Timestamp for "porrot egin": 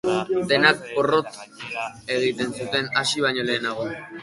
0.93-2.57